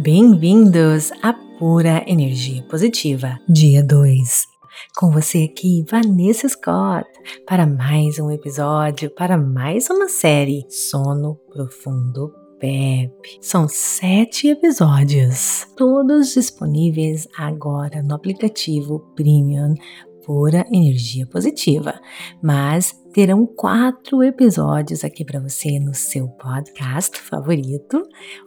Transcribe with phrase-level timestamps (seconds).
[0.00, 4.46] Bem-vindos à Pura Energia Positiva, dia 2.
[4.96, 7.04] Com você aqui, Vanessa Scott,
[7.44, 13.38] para mais um episódio, para mais uma série Sono Profundo PEP.
[13.40, 19.74] São sete episódios, todos disponíveis agora no aplicativo Premium
[20.24, 22.00] Pura Energia Positiva,
[22.40, 28.00] mas terão quatro episódios aqui para você no seu podcast favorito,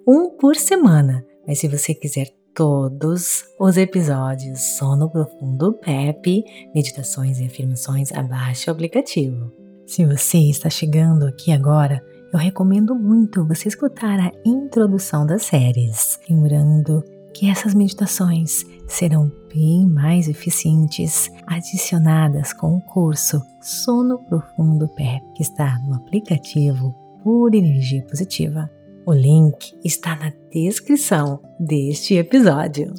[0.07, 1.25] um por semana.
[1.47, 6.43] Mas se você quiser todos os episódios Sono Profundo PEP,
[6.75, 9.51] meditações e afirmações, abaixe o aplicativo.
[9.85, 16.19] Se você está chegando aqui agora, eu recomendo muito você escutar a introdução das séries,
[16.29, 25.21] lembrando que essas meditações serão bem mais eficientes adicionadas com o curso Sono Profundo PEP,
[25.35, 28.69] que está no aplicativo Pura Energia Positiva.
[29.05, 32.93] O link está na descrição deste episódio.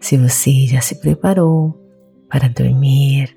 [0.00, 1.78] Se você já se preparou
[2.30, 3.36] para dormir,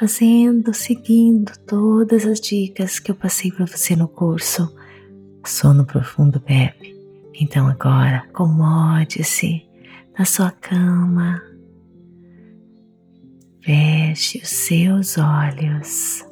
[0.00, 4.74] fazendo, seguindo todas as dicas que eu passei para você no curso
[5.44, 6.96] Sono Profundo PEP,
[7.34, 9.62] então agora acomode-se
[10.18, 11.42] na sua cama,
[13.62, 16.31] feche os seus olhos.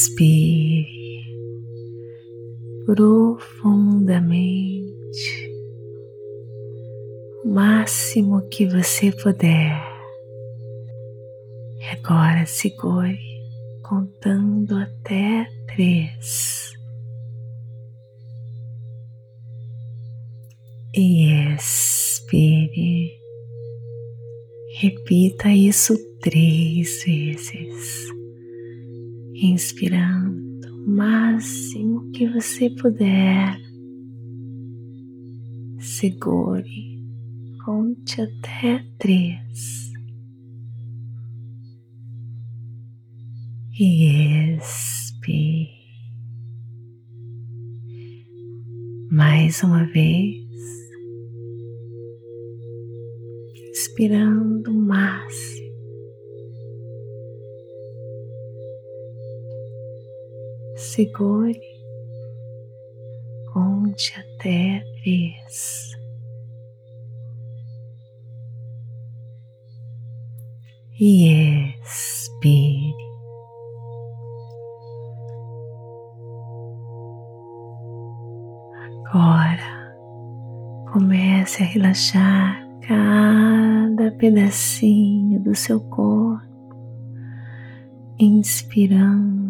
[0.00, 0.86] Inspire
[2.86, 4.32] profundamente
[7.44, 9.78] o máximo que você puder.
[11.80, 13.20] E agora segure
[13.82, 16.72] contando até três.
[20.94, 23.20] E expire.
[24.78, 28.19] Repita isso três vezes
[29.40, 33.58] inspirando o máximo que você puder.
[35.78, 37.02] Segure,
[37.64, 39.90] conte até três
[43.78, 45.80] e expire.
[49.10, 50.46] Mais uma vez,
[53.70, 55.69] inspirando o máximo
[61.00, 61.58] segure,
[63.54, 65.90] conte até três.
[70.98, 72.94] E expire.
[79.06, 79.94] Agora
[80.92, 86.44] comece a relaxar cada pedacinho do seu corpo,
[88.18, 89.49] inspirando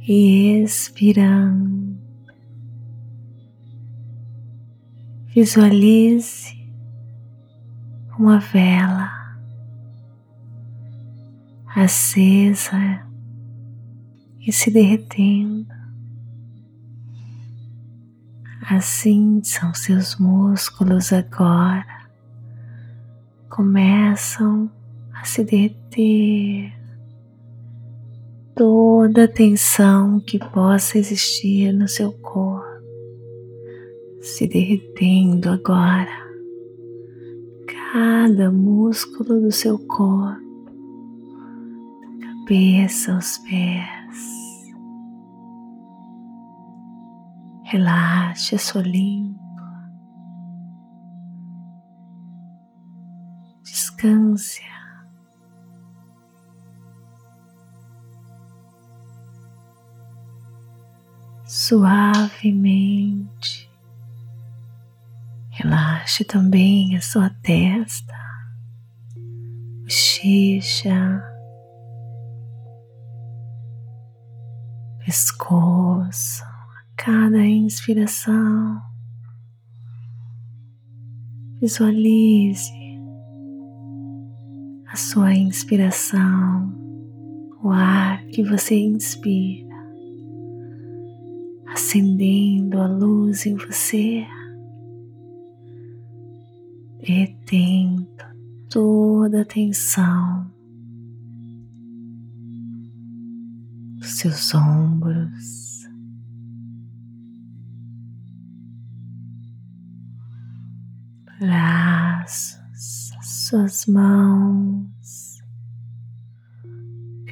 [0.00, 1.98] e expirando.
[5.34, 6.58] Visualize
[8.18, 9.20] uma vela
[11.74, 13.06] acesa
[14.40, 15.66] e se derretendo.
[18.68, 22.08] Assim são seus músculos agora,
[23.48, 24.70] começam
[25.12, 26.79] a se derreter
[28.60, 32.68] toda a tensão que possa existir no seu corpo
[34.20, 36.28] se derretendo agora.
[37.90, 40.70] Cada músculo do seu corpo,
[42.10, 44.74] da cabeça aos pés.
[47.64, 49.40] Relaxe a sua língua.
[53.62, 54.60] Descanse
[61.70, 63.70] suavemente.
[65.50, 68.12] Relaxe também a sua testa,
[69.84, 71.22] bochecha,
[75.06, 78.82] pescoço, a cada inspiração.
[81.60, 82.72] Visualize
[84.88, 86.74] a sua inspiração,
[87.62, 89.69] o ar que você inspira
[91.72, 94.26] acendendo a luz em você,
[97.00, 98.08] retendo
[98.68, 100.50] toda a tensão
[104.20, 105.88] seus ombros,
[111.38, 115.38] braços, suas mãos,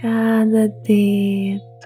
[0.00, 1.77] cada dedo.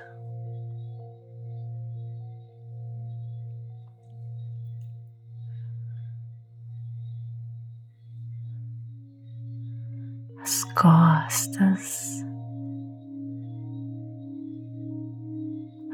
[10.82, 12.25] As costas,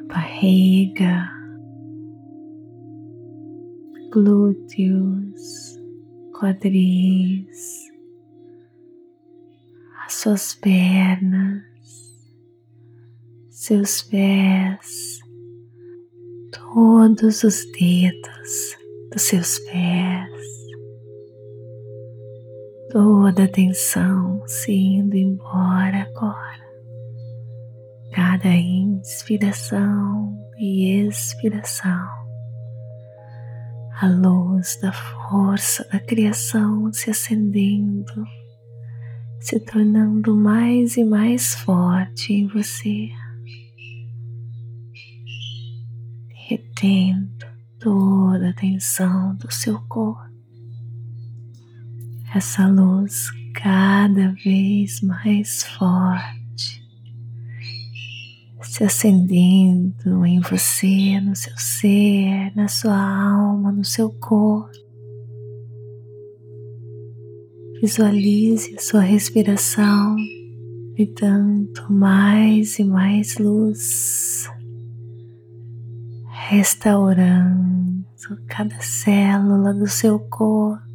[0.06, 1.31] barriga,
[4.11, 5.79] glúteos,
[6.32, 7.90] quadris,
[10.06, 11.62] as suas pernas,
[13.50, 15.20] seus pés,
[16.50, 18.79] todos os dedos
[19.12, 20.57] dos seus pés,
[22.98, 26.58] toda a tensão se indo embora agora.
[28.10, 32.08] Cada inspiração e expiração,
[34.00, 38.24] a luz da força da criação se acendendo,
[39.38, 43.10] se tornando mais e mais forte em você,
[46.48, 47.46] retendo
[47.78, 50.27] toda a tensão do seu corpo.
[52.34, 56.38] Essa luz cada vez mais forte
[58.78, 64.70] se acendendo em você, no seu ser, na sua alma, no seu corpo.
[67.80, 70.16] Visualize a sua respiração
[70.96, 74.48] e tanto mais e mais luz,
[76.48, 78.04] restaurando
[78.48, 80.88] cada célula do seu corpo,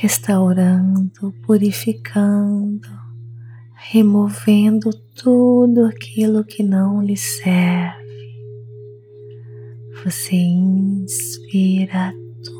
[0.00, 3.00] restaurando, purificando
[3.92, 7.98] removendo tudo aquilo que não lhe serve.
[10.04, 12.12] Você inspira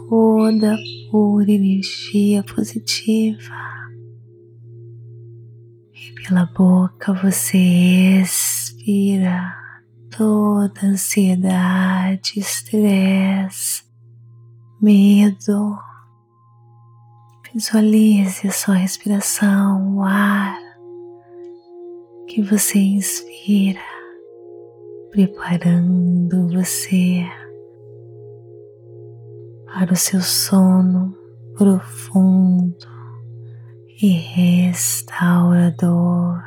[0.09, 0.77] toda
[1.11, 3.55] pura energia positiva
[5.95, 9.55] e pela boca você expira
[10.11, 13.85] toda ansiedade, estresse,
[14.83, 15.79] medo.
[17.53, 20.57] Visualize a sua respiração, o ar
[22.29, 23.81] que você inspira,
[25.11, 27.27] preparando você
[29.67, 31.13] para o seu sono
[31.59, 32.87] profundo
[34.01, 36.41] e restaurador.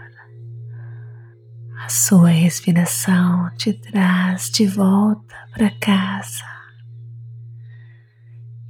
[1.84, 6.46] A sua respiração te traz de volta para casa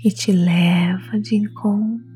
[0.03, 2.12] e te leva de encontro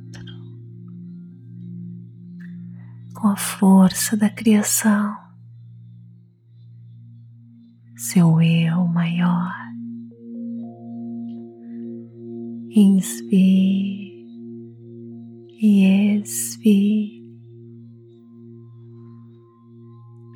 [3.20, 5.18] com a força da criação,
[7.96, 9.52] seu eu maior.
[12.70, 14.24] Inspire
[15.60, 17.26] e expire,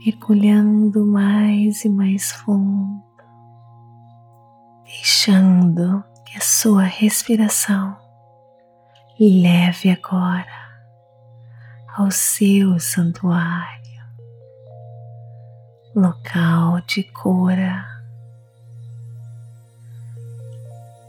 [0.03, 3.03] mergulhando mais e mais fundo,
[4.85, 7.95] deixando que a sua respiração
[9.19, 10.60] leve agora
[12.01, 14.01] ao seu santuário,
[15.95, 17.85] local de cura,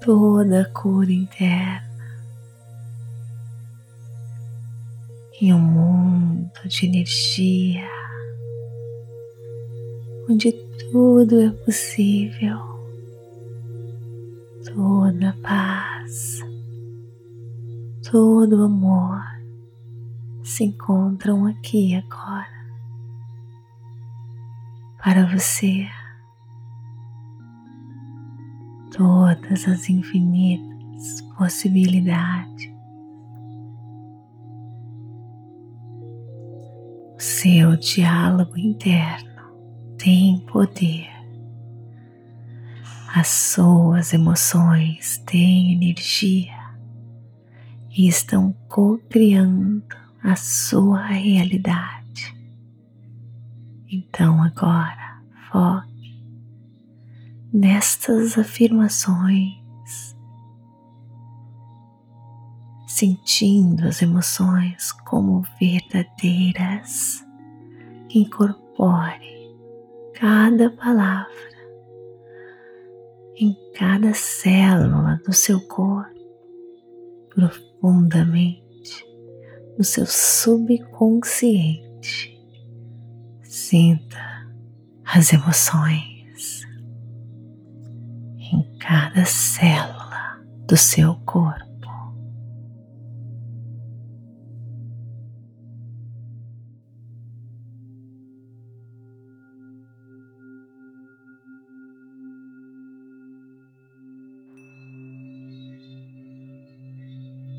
[0.04, 2.20] toda a cura interna
[5.40, 7.88] em um mundo de energia
[10.28, 10.52] onde
[10.90, 12.58] tudo é possível,
[14.66, 16.40] toda paz,
[18.02, 19.31] todo amor
[20.52, 22.46] se encontram aqui agora
[24.98, 25.88] para você.
[28.94, 32.70] Todas as infinitas possibilidades.
[37.16, 39.32] O seu diálogo interno
[39.96, 41.08] tem poder.
[43.14, 46.60] As suas emoções têm energia
[47.96, 52.36] e estão co-criando a sua realidade.
[53.90, 56.22] Então agora foque
[57.52, 60.16] nestas afirmações,
[62.86, 67.26] sentindo as emoções como verdadeiras.
[68.14, 69.56] Incorpore
[70.14, 71.32] cada palavra
[73.36, 76.12] em cada célula do seu corpo
[77.34, 78.61] profundamente
[79.82, 82.30] no seu subconsciente,
[83.42, 84.46] Sinta
[85.04, 86.62] as emoções
[88.38, 91.72] em cada célula do seu corpo.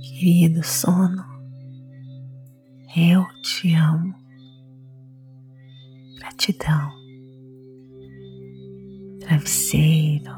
[0.02, 1.33] Querido sono,
[2.96, 4.14] eu te amo.
[6.18, 6.92] Gratidão,
[9.20, 10.32] travesseiro,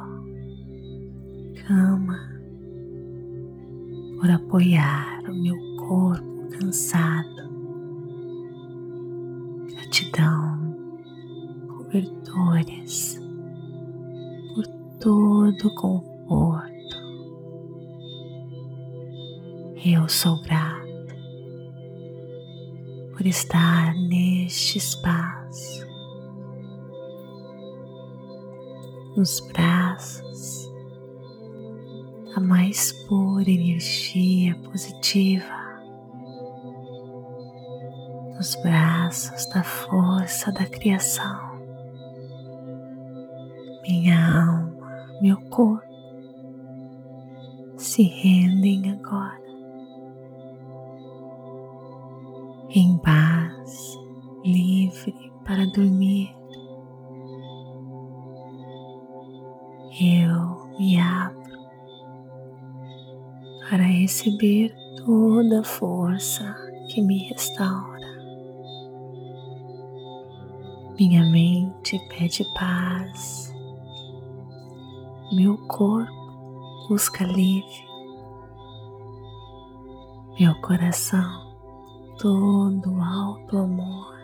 [1.67, 2.19] cama,
[4.19, 7.35] por apoiar o meu corpo cansado.
[9.71, 10.75] Gratidão,
[11.77, 13.19] cobertores,
[14.53, 14.65] por
[14.99, 16.75] todo o conforto
[19.87, 20.74] Eu sou grato
[23.25, 25.83] por estar neste espaço,
[29.17, 30.71] nos braços.
[32.35, 35.55] A mais pura energia positiva,
[38.35, 41.39] nos braços da força da criação.
[43.87, 45.83] Minha alma, meu corpo
[47.75, 49.44] se rendem agora
[64.25, 66.55] receber toda a força
[66.89, 68.05] que me restaura.
[70.97, 73.53] Minha mente pede paz,
[75.33, 76.13] meu corpo
[76.89, 77.85] busca alívio,
[80.39, 81.45] meu coração
[82.17, 84.15] todo alto amor.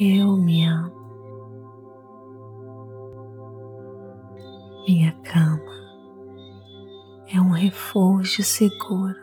[0.00, 0.99] Eu me amo.
[7.70, 9.14] Refúgio seguro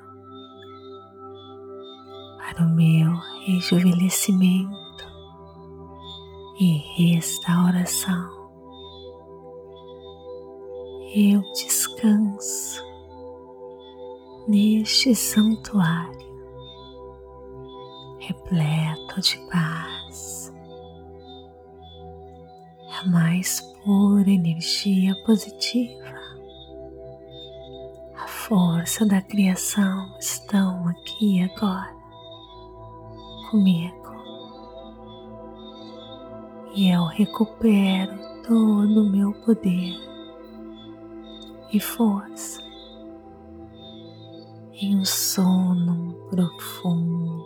[2.38, 3.14] para o meu
[3.46, 5.06] rejuvenescimento
[6.58, 8.50] e restauração.
[11.14, 12.82] Eu descanso
[14.48, 16.18] neste santuário
[18.20, 20.54] repleto de paz,
[23.02, 26.07] a mais pura energia positiva,
[28.48, 31.94] força da criação estão aqui agora
[33.52, 34.16] comigo
[36.74, 39.98] e eu recupero todo o meu poder
[41.74, 42.64] e força
[44.76, 47.46] em um sono profundo.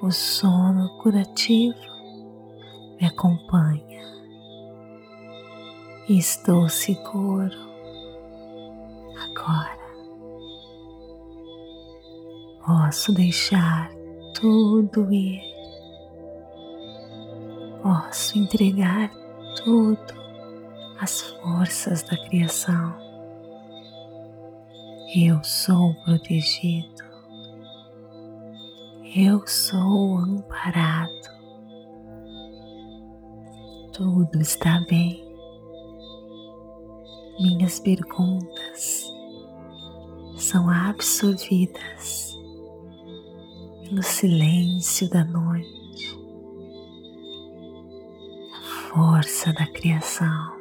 [0.00, 1.76] O sono curativo
[2.98, 4.00] me acompanha
[6.08, 7.69] e estou seguro
[12.90, 13.88] Posso deixar
[14.34, 15.40] tudo ir,
[17.80, 19.08] posso entregar
[19.62, 20.12] tudo
[20.98, 22.92] às forças da criação
[25.14, 27.04] eu sou protegido.
[29.14, 31.30] Eu sou amparado.
[33.92, 35.24] Tudo está bem.
[37.38, 39.04] Minhas perguntas
[40.36, 42.29] são absorvidas
[43.90, 46.16] pelo silêncio da noite,
[48.54, 50.60] a força da criação.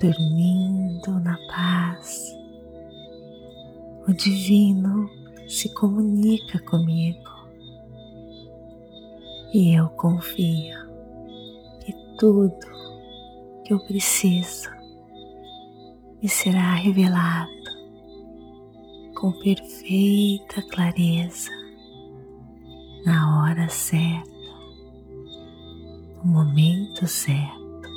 [0.00, 2.32] Dormindo na paz.
[4.06, 5.10] O Divino
[5.48, 7.28] se comunica comigo.
[9.52, 10.78] E eu confio
[11.84, 12.54] que tudo
[13.64, 14.70] que eu preciso
[16.22, 17.55] me será revelado
[19.16, 21.50] com perfeita clareza
[23.06, 24.30] na hora certa,
[26.22, 27.88] no momento certo.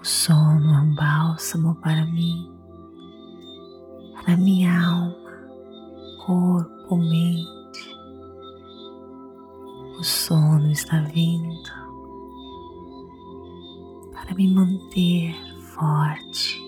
[0.00, 2.50] O sono é um bálsamo para mim,
[4.14, 5.14] para minha alma,
[6.24, 7.94] corpo, mente.
[9.98, 11.70] O sono está vindo
[14.14, 15.34] para me manter
[15.74, 16.63] forte.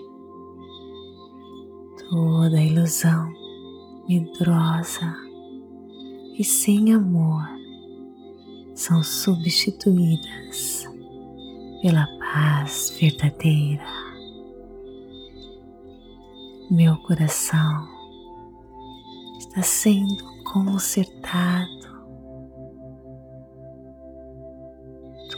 [2.08, 3.32] Toda ilusão
[4.08, 5.12] medrosa
[6.38, 7.42] e sem amor
[8.74, 10.86] são substituídas
[11.82, 13.86] pela paz verdadeira.
[16.70, 17.88] Meu coração
[19.38, 21.86] está sendo consertado.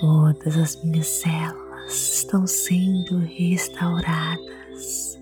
[0.00, 5.17] Todas as minhas células estão sendo restauradas.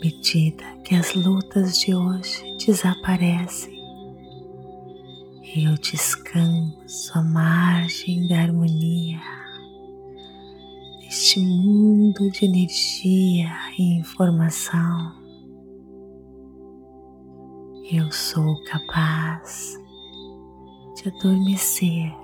[0.00, 3.78] Medida que as lutas de hoje desaparecem,
[5.56, 9.18] eu descanso à margem da harmonia
[11.00, 15.16] neste mundo de energia e informação.
[17.90, 19.78] Eu sou capaz
[20.96, 22.14] de adormecer,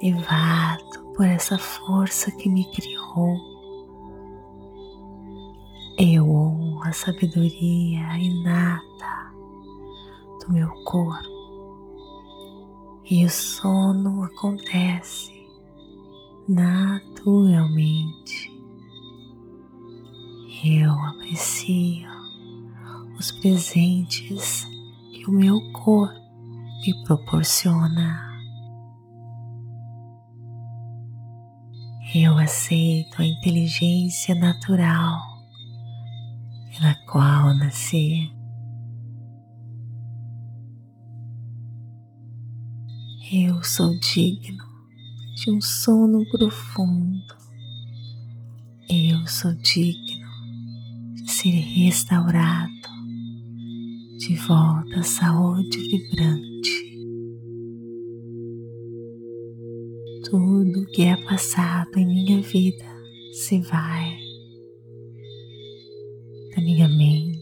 [0.00, 3.49] levado por essa força que me criou.
[6.02, 9.34] Eu honro a sabedoria inata
[10.40, 11.28] do meu corpo
[13.04, 15.46] e o sono acontece
[16.48, 18.50] naturalmente.
[20.64, 22.08] Eu aprecio
[23.18, 24.66] os presentes
[25.12, 26.18] que o meu corpo
[26.80, 28.26] me proporciona.
[32.14, 35.29] Eu aceito a inteligência natural
[36.80, 38.32] pela qual nasci.
[43.30, 44.64] Eu sou digno
[45.36, 47.22] de um sono profundo.
[48.88, 50.26] Eu sou digno
[51.14, 52.70] de ser restaurado
[54.18, 56.90] de volta à saúde vibrante.
[60.28, 62.84] Tudo que é passado em minha vida
[63.32, 64.19] se vai
[66.54, 67.40] da minha mente.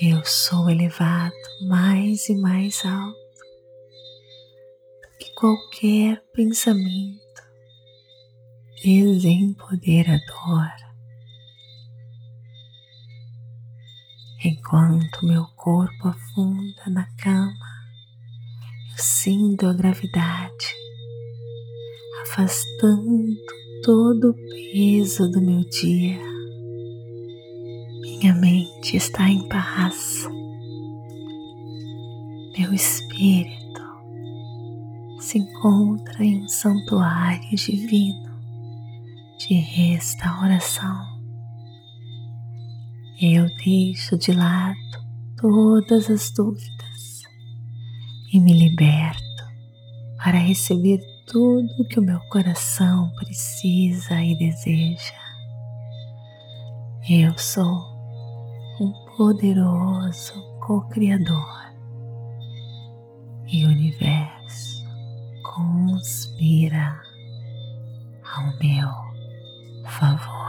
[0.00, 1.34] Eu sou elevado
[1.68, 3.18] mais e mais alto
[5.18, 7.18] que qualquer pensamento
[8.82, 10.70] desempoderador.
[14.44, 17.52] Enquanto meu corpo afunda na cama,
[18.92, 20.76] eu sinto a gravidade
[22.22, 23.36] afastando
[23.88, 26.20] todo o peso do meu dia.
[28.02, 30.28] Minha mente está em paz.
[32.58, 33.80] Meu espírito
[35.20, 38.30] se encontra em um santuário divino
[39.38, 41.06] de restauração.
[43.18, 44.76] Eu deixo de lado
[45.40, 47.22] todas as dúvidas
[48.34, 49.24] e me liberto
[50.18, 55.14] para receber tudo que o meu coração precisa e deseja.
[57.08, 57.86] Eu sou
[58.80, 61.72] um poderoso co-criador
[63.46, 64.84] e o universo
[65.42, 66.98] conspira
[68.34, 68.88] ao meu
[69.84, 70.47] favor.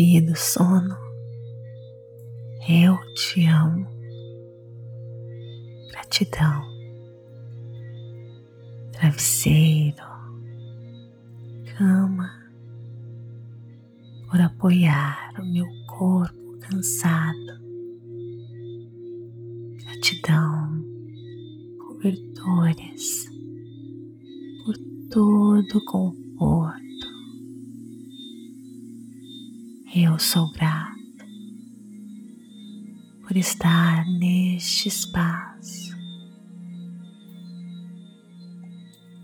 [0.00, 0.96] Querido sono,
[2.66, 3.86] eu te amo.
[5.90, 6.64] Gratidão,
[8.92, 10.02] travesseiro,
[11.76, 12.30] cama,
[14.30, 17.49] por apoiar o meu corpo cansado.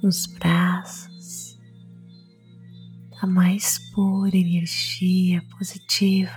[0.06, 1.58] Nos braços
[3.10, 6.30] da mais pura energia positiva,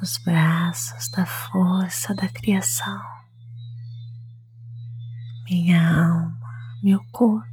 [0.00, 3.00] nos braços da força da criação.
[5.48, 6.40] Minha alma,
[6.82, 7.46] meu corpo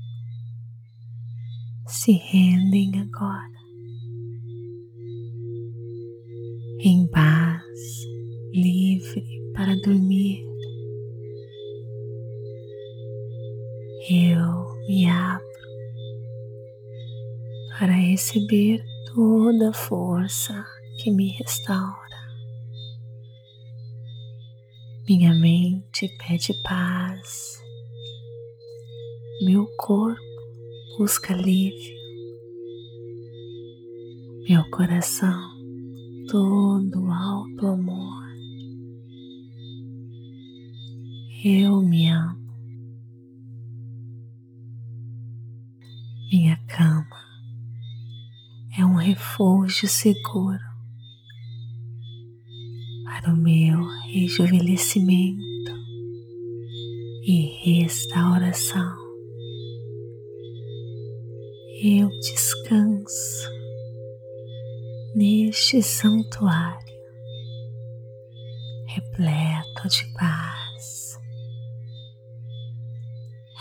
[1.85, 3.59] se rendem agora
[6.81, 7.61] em paz,
[8.55, 10.48] livre para dormir.
[14.11, 15.45] Eu me abro
[17.77, 20.65] para receber toda a força
[20.97, 22.17] que me restaura.
[25.07, 27.61] Minha mente pede paz,
[29.45, 30.19] meu corpo
[30.97, 31.95] busca alívio,
[34.49, 35.39] meu coração
[36.27, 38.27] todo alto amor.
[41.45, 42.38] Eu me amo.
[46.31, 47.07] Minha cama
[48.77, 50.59] é um refúgio seguro
[53.03, 55.73] para o meu rejuvenescimento
[57.23, 58.95] e restauração.
[61.81, 63.49] Eu descanso
[65.15, 66.77] neste santuário
[68.85, 71.19] repleto de paz,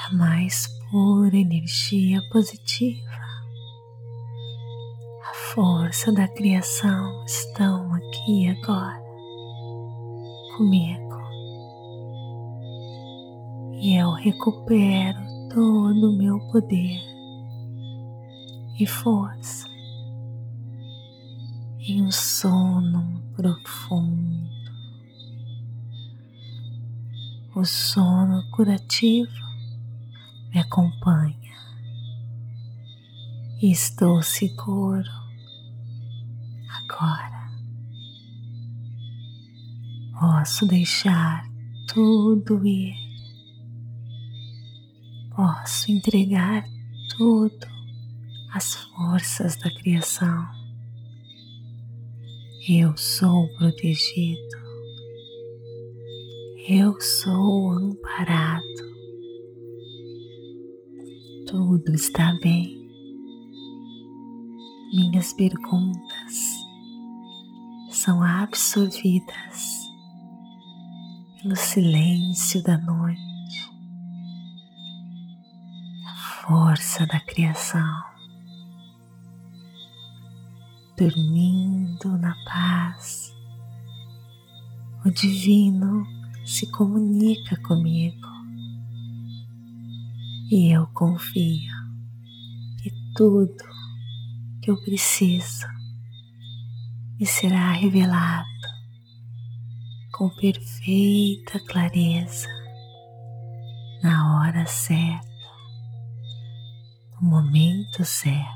[0.05, 3.19] a mais pura energia positiva.
[5.23, 9.03] A força da criação estão aqui agora
[10.57, 11.19] comigo
[13.81, 15.19] e eu recupero
[15.53, 17.01] todo o meu poder
[18.81, 19.69] e força
[21.81, 24.49] em um sono profundo.
[27.55, 29.48] O sono curativo
[30.53, 31.37] me acompanha
[33.61, 35.11] estou seguro
[36.69, 37.49] agora.
[40.19, 41.45] Posso deixar
[41.87, 42.95] tudo ir,
[45.35, 46.65] posso entregar
[47.17, 47.67] tudo
[48.53, 50.59] às forças da criação
[52.71, 54.59] eu sou protegido.
[56.69, 58.88] Eu sou amparado.
[61.49, 62.77] Tudo está bem.
[64.93, 66.35] Minhas perguntas
[67.91, 69.89] são absorvidas
[71.41, 73.73] pelo silêncio da noite,
[76.07, 78.05] a força da criação
[80.99, 83.35] dormindo na paz.
[85.03, 86.07] O Divino
[86.45, 88.38] se comunica comigo
[90.51, 91.73] e eu confio
[92.83, 93.55] que tudo
[94.63, 95.67] que eu preciso
[97.21, 98.49] me será revelado
[100.13, 102.49] com perfeita clareza
[104.03, 105.29] na hora certa,
[107.21, 108.49] no momento certo.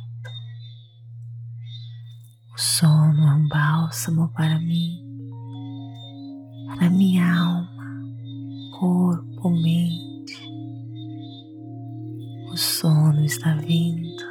[2.54, 4.98] O sono é um bálsamo para mim,
[6.68, 8.00] para minha alma,
[8.78, 10.11] corpo, mente.
[12.52, 14.22] O sono está vindo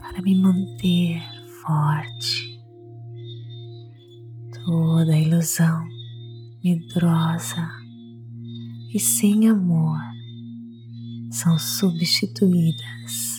[0.00, 1.22] para me manter
[1.62, 2.60] forte.
[4.64, 5.86] Toda ilusão
[6.64, 7.70] medrosa
[8.92, 10.00] e sem amor
[11.30, 13.38] são substituídas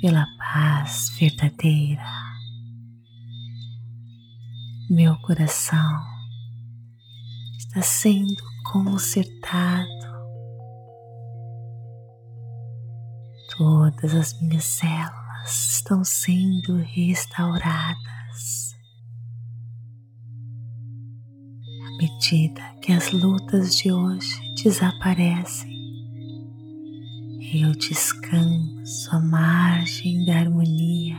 [0.00, 2.06] pela paz verdadeira.
[4.88, 6.00] Meu coração
[7.58, 9.99] está sendo consertado.
[13.60, 18.74] Todas as minhas células estão sendo restauradas.
[21.86, 25.78] À medida que as lutas de hoje desaparecem,
[27.52, 31.18] eu descanso à margem da harmonia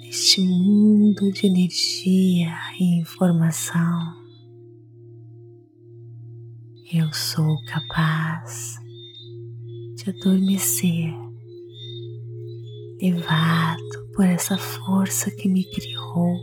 [0.00, 4.14] neste mundo de energia e informação.
[6.90, 8.82] Eu sou capaz
[9.94, 11.14] de adormecer,
[13.00, 16.36] levado por essa força que me criou.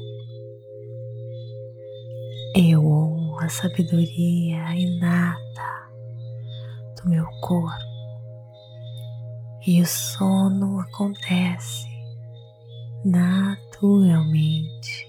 [2.56, 5.90] Eu honro a sabedoria inata
[6.98, 7.92] do meu corpo
[9.66, 11.88] e o sono acontece
[13.06, 15.08] naturalmente.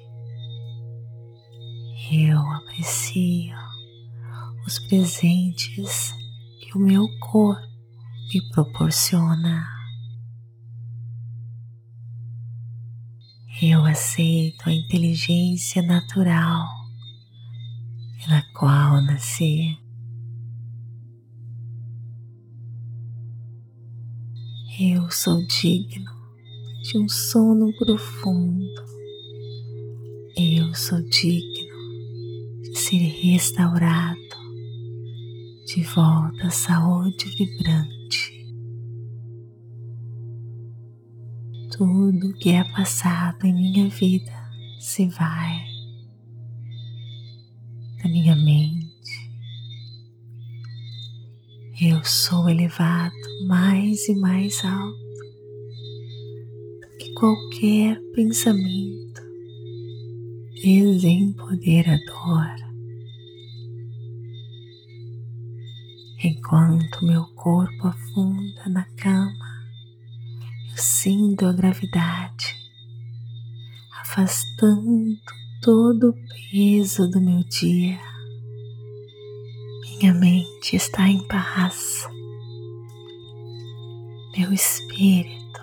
[2.11, 3.57] Eu aprecio
[4.67, 6.13] os presentes
[6.61, 7.72] que o meu corpo
[8.33, 9.69] me proporciona.
[13.61, 16.67] Eu aceito a inteligência natural
[18.19, 19.79] pela qual nasci.
[24.81, 26.11] Eu sou digno
[26.83, 28.83] de um sono profundo.
[30.35, 34.19] Eu sou digno de ser restaurado
[35.67, 38.02] de volta à saúde vibrante.
[41.77, 44.33] Tudo que é passado em minha vida
[44.79, 45.65] se vai
[48.03, 48.93] da minha mente
[51.85, 53.13] eu sou elevado
[53.49, 54.99] mais e mais alto
[56.97, 59.21] que qualquer pensamento
[60.63, 62.55] desempoderador.
[66.23, 69.42] Enquanto meu corpo afunda na cama,
[70.83, 72.57] sinto a gravidade
[74.01, 75.17] afastando
[75.63, 76.15] todo o
[76.51, 78.01] peso do meu dia.
[79.81, 82.09] Minha mente está em paz.
[84.37, 85.61] Meu espírito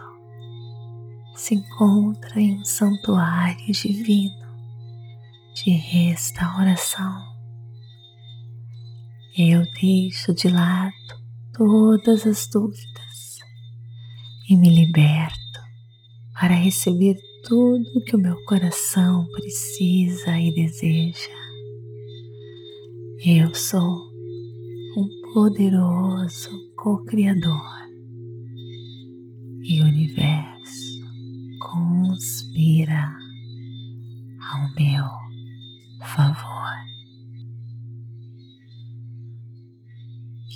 [1.36, 4.40] se encontra em um santuário divino
[5.54, 7.28] de restauração.
[9.38, 10.94] Eu deixo de lado
[11.54, 13.09] todas as dúvidas
[14.50, 15.38] e me liberto
[16.34, 17.16] para receber
[17.48, 21.30] tudo que o meu coração precisa e deseja.
[23.24, 24.10] Eu sou
[24.98, 27.62] um poderoso co-criador
[29.62, 31.00] e o universo
[31.60, 33.16] conspira
[34.52, 35.06] ao meu
[36.02, 36.74] favor.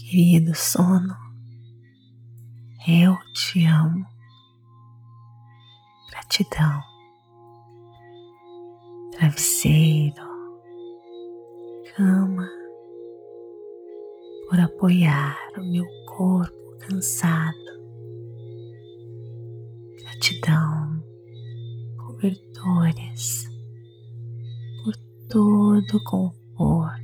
[0.10, 1.23] Querido sono,
[2.88, 4.06] eu te amo.
[6.10, 6.84] Gratidão,
[9.12, 10.24] travesseiro,
[11.96, 12.48] cama,
[14.50, 15.86] por apoiar o meu
[16.18, 17.58] corpo cansado.
[20.00, 21.04] Gratidão,
[22.06, 23.48] cobertores,
[24.84, 24.96] por
[25.30, 27.04] todo o conforto.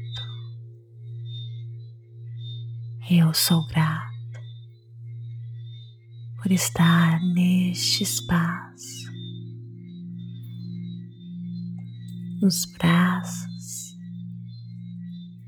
[3.10, 4.09] Eu sou grato
[6.42, 9.12] por estar neste espaço,
[12.42, 13.98] nos braços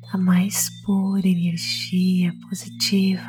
[0.01, 3.23] da mais pura energia positiva,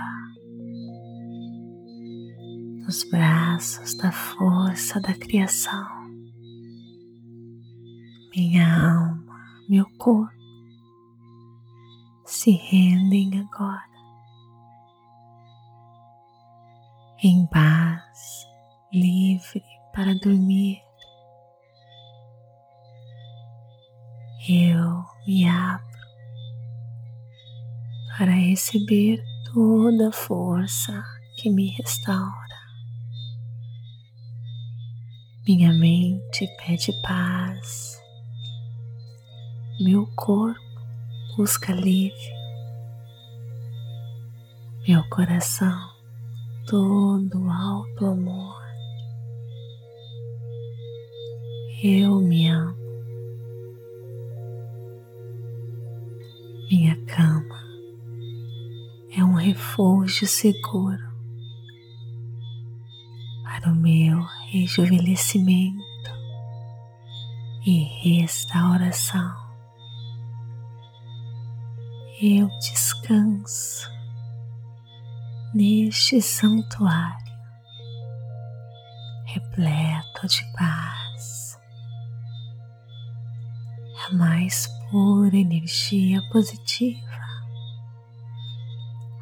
[2.84, 6.02] nos braços da força da criação.
[8.34, 10.42] Minha alma, meu corpo
[12.26, 13.91] se rendem agora
[17.24, 18.48] em paz,
[18.92, 19.62] livre
[19.94, 20.82] para dormir.
[24.48, 25.86] Eu me abro
[28.18, 29.22] para receber
[29.54, 31.00] toda a força
[31.36, 32.32] que me restaura.
[35.46, 38.02] Minha mente pede paz,
[39.80, 40.60] meu corpo
[41.36, 42.34] busca alívio,
[44.88, 45.91] meu coração
[46.66, 48.62] todo alto amor.
[51.82, 52.76] Eu me amo.
[56.70, 57.60] Minha cama
[59.16, 61.12] é um refúgio seguro
[63.42, 65.82] para o meu rejuvenescimento
[67.66, 69.42] e restauração.
[72.20, 73.91] Eu descanso
[75.54, 77.32] neste santuário
[79.26, 81.58] repleto de paz,
[84.06, 87.00] a mais pura energia positiva,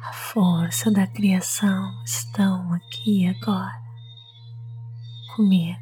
[0.01, 3.81] a força da criação estão aqui agora
[5.35, 5.79] comigo.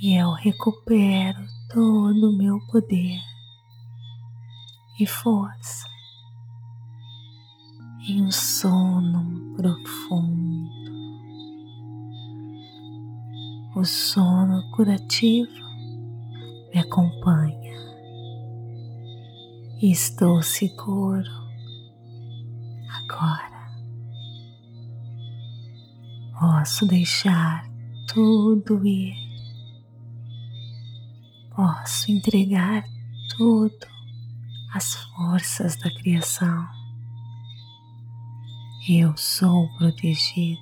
[0.00, 3.20] E eu recupero todo o meu poder
[4.98, 5.91] e força
[8.08, 10.72] em um sono profundo.
[13.74, 15.50] O sono curativo
[16.72, 17.62] me acompanha
[19.90, 21.30] estou seguro
[22.88, 23.50] agora.
[26.38, 27.68] Posso deixar
[28.06, 29.14] tudo ir,
[31.54, 32.84] posso entregar
[33.36, 33.86] tudo
[34.72, 36.81] às forças da criação
[38.88, 40.60] eu sou protegido.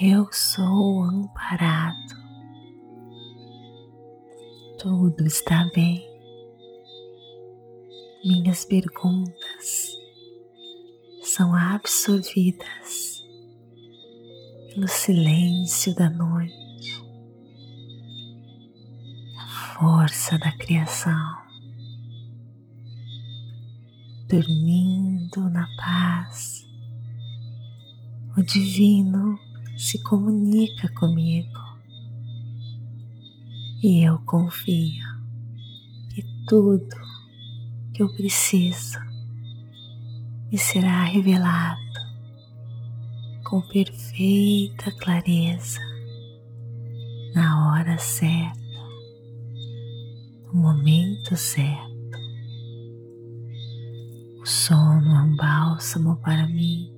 [0.00, 1.94] Eu sou amparado.
[4.76, 6.04] Tudo está bem.
[8.24, 9.96] Minhas perguntas
[11.22, 13.22] são absorvidas
[14.74, 17.04] pelo silêncio da noite,
[19.38, 19.46] a
[19.78, 21.43] força da criação
[24.28, 26.66] dormindo na paz.
[28.36, 29.38] O Divino
[29.76, 31.58] se comunica comigo
[33.82, 35.04] e eu confio
[36.10, 36.96] que tudo
[37.92, 38.98] que eu preciso
[40.50, 41.80] me será revelado
[43.44, 45.80] com perfeita clareza
[47.34, 48.58] na hora certa,
[50.46, 51.93] no momento certo.
[54.44, 56.92] Sono é um bálsamo para mim,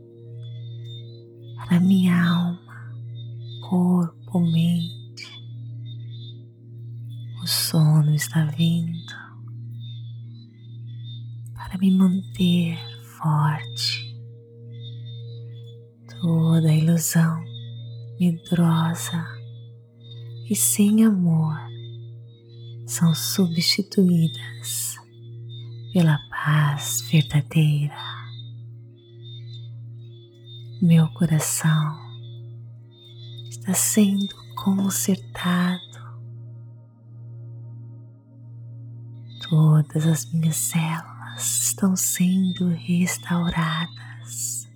[1.57, 2.93] para minha alma,
[3.69, 5.27] corpo, mente.
[7.41, 9.15] O sono está vindo
[11.55, 12.77] para me manter
[13.17, 14.17] forte.
[16.21, 17.45] Toda ilusão
[18.19, 19.25] medrosa
[20.51, 21.57] e sem amor
[22.87, 24.97] são substituídas
[25.97, 27.97] pela paz verdadeira.
[30.83, 31.99] Meu coração
[33.49, 35.81] está sendo consertado.
[39.49, 44.69] Todas as minhas células estão sendo restauradas.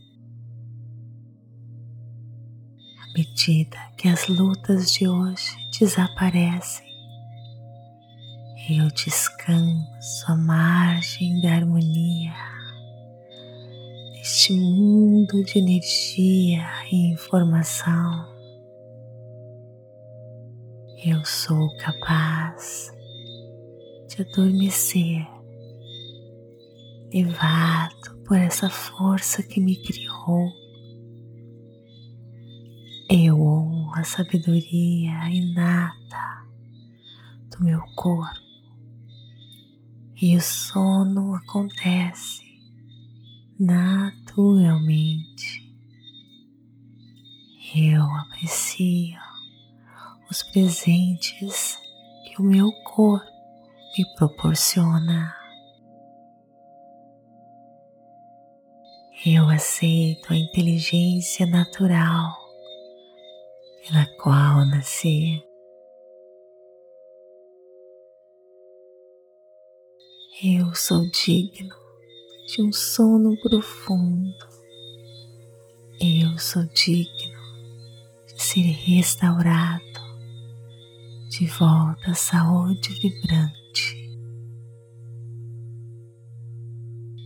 [2.98, 6.89] À medida que as lutas de hoje desaparecem,
[8.72, 12.32] eu descanso à margem da harmonia,
[14.12, 18.28] neste mundo de energia e informação.
[21.04, 22.92] Eu sou capaz
[24.08, 25.26] de adormecer,
[27.12, 30.48] levado por essa força que me criou.
[33.10, 36.46] Eu honro a sabedoria inata
[37.50, 38.49] do meu corpo
[40.20, 42.42] e o sono acontece
[43.58, 45.66] naturalmente.
[47.74, 49.18] Eu aprecio
[50.30, 51.78] os presentes
[52.24, 53.26] que o meu corpo
[53.96, 55.34] me proporciona.
[59.24, 62.36] Eu aceito a inteligência natural
[63.82, 65.49] pela qual nasci.
[70.42, 71.76] Eu sou digno
[72.46, 74.34] de um sono profundo.
[76.00, 77.38] Eu sou digno
[78.26, 79.84] de ser restaurado
[81.28, 84.18] de volta à saúde vibrante.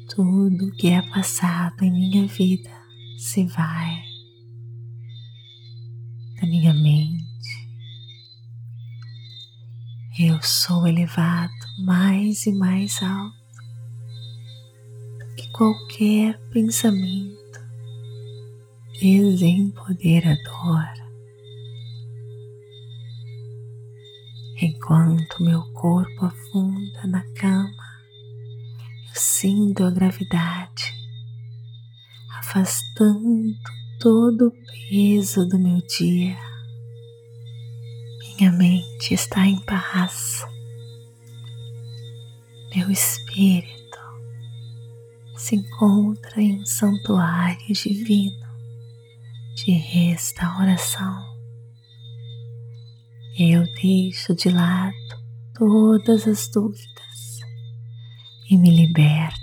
[0.09, 2.71] Tudo que é passado em minha vida
[3.17, 4.03] se vai
[6.41, 7.24] da minha mente
[10.17, 11.53] eu sou elevado
[11.85, 13.35] mais e mais alto
[15.37, 17.35] que qualquer pensamento
[19.01, 20.85] desempoderador.
[24.63, 27.75] Enquanto meu corpo afunda na cama,
[29.09, 30.95] eu sinto a gravidade
[32.39, 33.53] afastando
[33.99, 34.53] todo o
[34.89, 36.54] peso do meu dia
[38.39, 40.45] minha mente está em paz.
[42.75, 43.99] Meu espírito
[45.37, 48.45] se encontra em um santuário divino
[49.55, 51.33] de restauração.
[53.39, 54.95] Eu deixo de lado
[55.55, 57.41] todas as dúvidas
[58.51, 59.39] e me liberto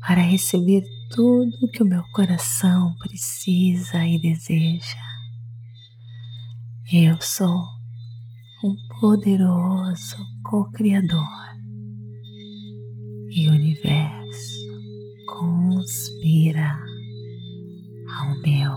[0.00, 4.96] para receber tudo que o meu coração precisa e deseja.
[6.90, 7.79] Eu sou
[9.00, 11.24] poderoso co-criador
[13.30, 14.60] e o universo
[15.26, 16.78] conspira
[18.18, 18.76] ao meu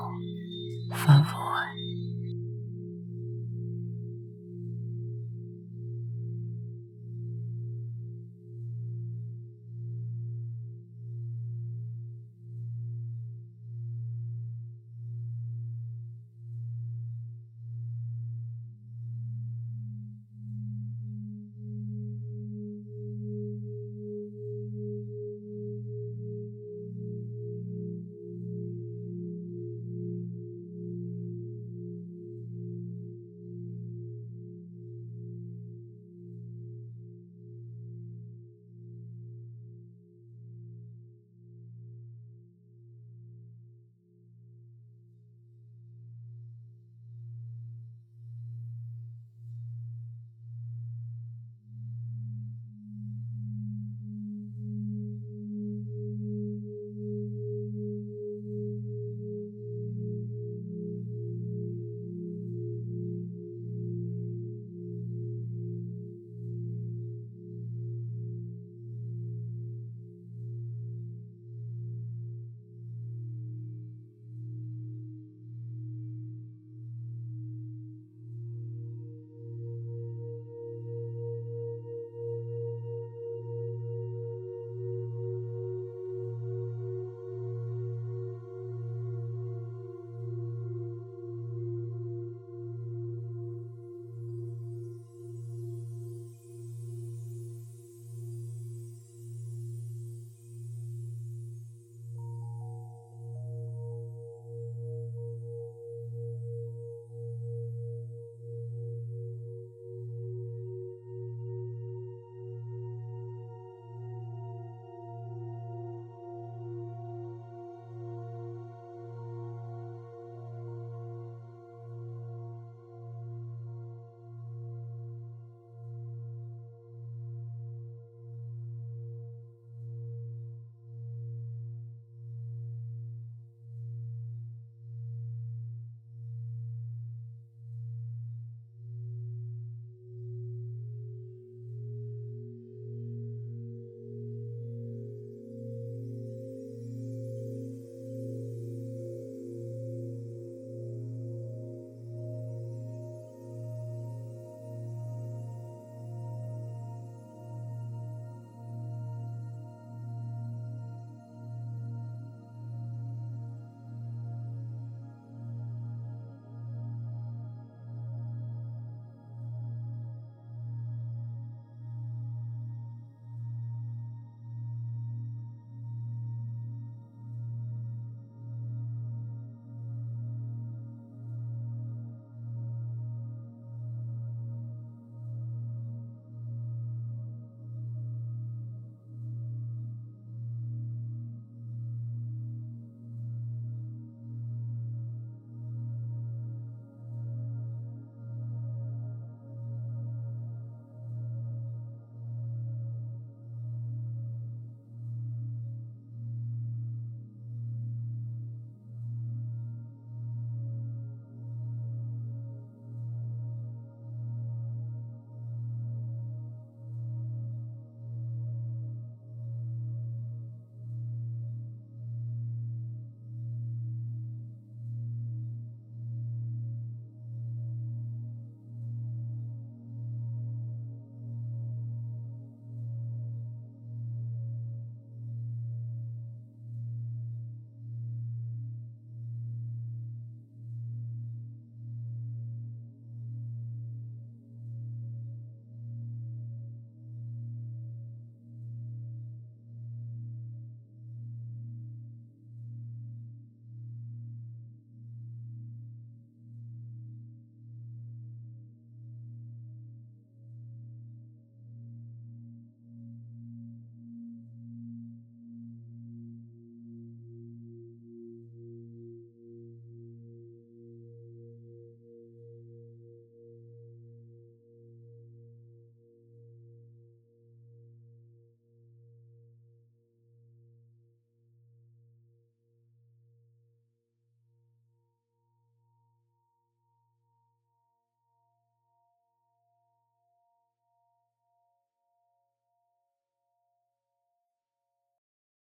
[0.96, 1.73] favor.